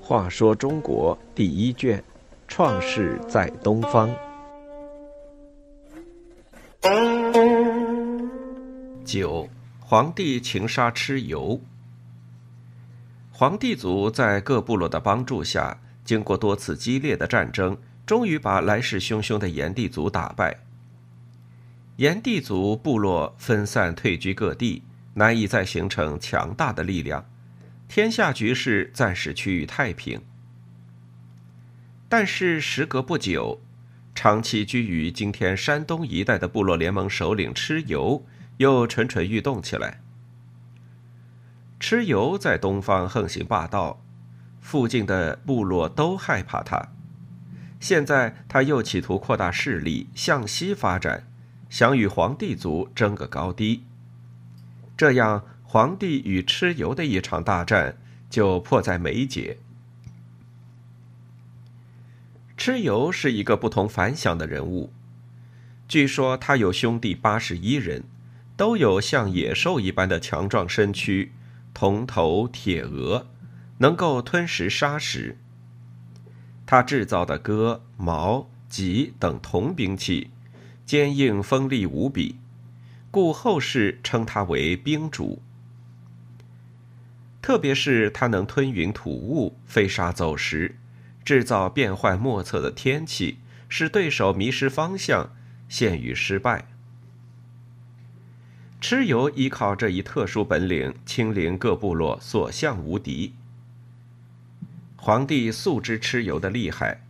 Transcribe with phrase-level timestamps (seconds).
[0.00, 2.02] 话说中国第一卷，
[2.46, 4.08] 创世在东方。
[9.04, 9.48] 九，
[9.80, 11.58] 皇帝情杀蚩尤。
[13.32, 20.56] 皇帝族在各部落的帮助下，经过多次激烈的战争，终于把来势汹汹的炎帝族打败。
[21.96, 24.82] 炎帝族部落分散退居各地，
[25.14, 27.24] 难以再形成强大的力量。
[27.86, 30.22] 天下局势暂时趋于太平，
[32.08, 33.60] 但是时隔不久，
[34.12, 38.26] 长期居于今天山东一带的部落联盟首领蚩尤
[38.56, 40.00] 又蠢蠢欲动起来。
[41.78, 44.02] 蚩尤在东方横行霸道，
[44.60, 46.88] 附近的部落都害怕他。
[47.78, 51.28] 现在他又企图扩大势力，向西发展，
[51.74, 53.82] 想与黄帝族争个高低。
[54.96, 55.44] 这样。
[55.66, 57.98] 皇帝与蚩尤的一场大战
[58.30, 59.58] 就迫在眉睫。
[62.56, 64.92] 蚩尤是一个不同凡响的人物，
[65.88, 68.04] 据说他有兄弟八十一人，
[68.56, 71.32] 都有像野兽一般的强壮身躯，
[71.74, 73.26] 铜头铁额，
[73.78, 75.36] 能够吞食砂石。
[76.64, 80.30] 他制造的戈、矛、戟等铜兵器，
[80.86, 82.36] 坚硬锋利无比，
[83.10, 85.40] 故后世称他为兵主。
[87.40, 90.76] 特别是他能吞云吐雾、飞沙走石，
[91.24, 95.30] 制造变幻莫测的天气，使对手迷失方向，
[95.68, 96.66] 陷于失败。
[98.80, 103.34] 蚩尤依靠这一特殊本领，清零各部落，所向无敌。
[104.96, 107.02] 皇帝素知蚩尤的厉害，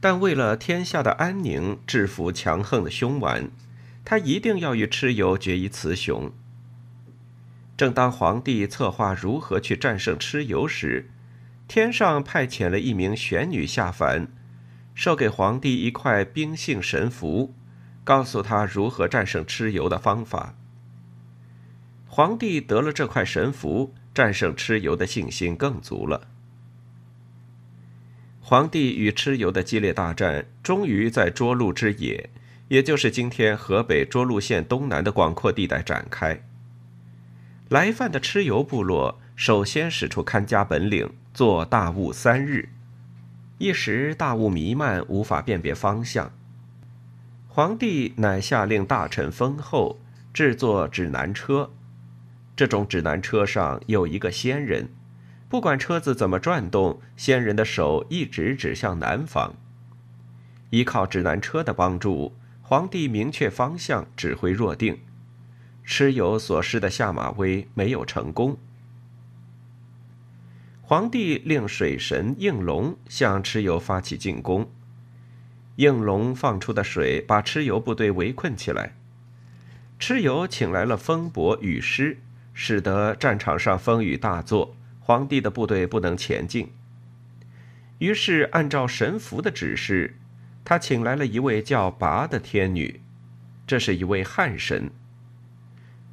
[0.00, 3.50] 但为了天下的安宁，制服强横的凶顽，
[4.04, 6.32] 他一定要与蚩尤决一雌雄。
[7.76, 11.10] 正当皇帝策划如何去战胜蚩尤时，
[11.68, 14.28] 天上派遣了一名玄女下凡，
[14.94, 17.54] 授给皇帝一块冰性神符，
[18.02, 20.54] 告诉他如何战胜蚩尤的方法。
[22.06, 26.28] 皇帝得了这块神符，战胜蚩尤的信心更足了。
[28.50, 32.30] 皇帝与蚩尤的激烈大战，终于在涿鹿之野，
[32.66, 36.42] 也就是今天河北涿鹿县东南的广阔地带展开。
[37.68, 42.70] 来犯的蚩尤部落首先使出看家本领，做大雾三日，
[43.58, 46.32] 一时大雾弥漫，无法辨别方向。
[47.46, 50.00] 皇帝乃下令大臣封后
[50.34, 51.70] 制作指南车，
[52.56, 54.88] 这种指南车上有一个仙人，
[55.50, 59.52] 不管车子怎么转动，仙人的手一直指向南方。
[60.70, 65.00] 依靠指南车的帮助，皇帝明确方向，指挥若定。
[65.84, 68.58] 蚩尤所施的下马威没有成功。
[70.82, 74.70] 皇帝令水神应龙向蚩尤发起进攻，
[75.74, 78.94] 应龙放出的水把蚩尤部队围困起来。
[79.98, 82.18] 蚩尤请来了风伯雨师，
[82.54, 84.76] 使得战场上风雨大作，
[85.10, 86.70] 皇帝的部队不能前进。
[87.98, 90.14] 于是按照神符的指示，
[90.64, 93.00] 他请来了一位叫拔的天女，
[93.66, 94.88] 这是一位汉神。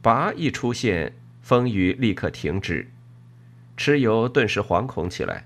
[0.02, 1.14] 拔一出现，
[1.44, 2.90] 风雨立刻停止，
[3.78, 5.46] 蚩尤顿时惶恐起来。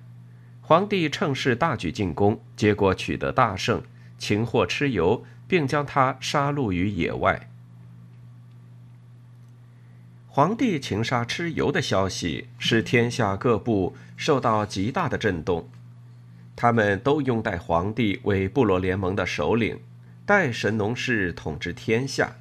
[0.61, 3.83] 皇帝趁势大举进攻，结果取得大胜，
[4.17, 7.50] 擒获蚩尤，并将他杀戮于野外。
[10.33, 15.67] 皇帝擒杀蚩尤的消息使天下各部受到极大的震动，
[16.55, 19.81] 他们都拥戴皇帝为部落联盟的首领，
[20.25, 22.37] 代神农氏统治天下。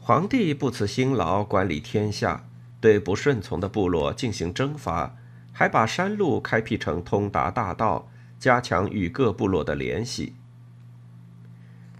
[0.00, 2.46] 皇帝不辞辛劳管理天下，
[2.80, 5.14] 对不顺从的部落进行征伐，
[5.52, 8.08] 还把山路开辟成通达大道，
[8.38, 10.32] 加强与各部落的联系。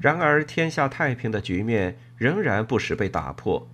[0.00, 3.68] 然而，天下太平的局面仍然不时被打破，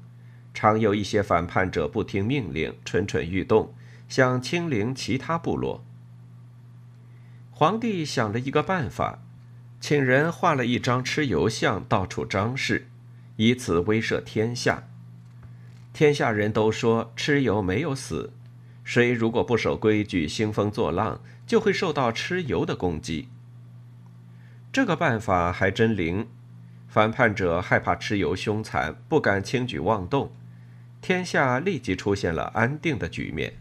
[0.55, 3.75] 常有一些反叛者不听命令，蠢蠢欲动，
[4.09, 5.85] 想清零其他部落。
[7.51, 9.21] 皇帝想了一个办法，
[9.81, 12.89] 请人画了一张蚩尤像，到处张示。
[13.37, 14.85] 以此威慑天下，
[15.93, 18.33] 天下人都说蚩尤没有死，
[18.85, 23.29] 谁如果不守规矩、兴风作浪，就会受到蚩尤的攻击。
[24.71, 26.29] 这个办法还真灵，
[26.89, 30.31] 反叛者害怕蚩尤凶残，不敢轻举妄动，
[31.03, 33.53] 天下立即出现了安定的局面。